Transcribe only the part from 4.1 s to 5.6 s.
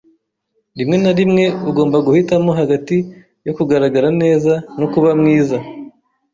neza no kuba mwiza.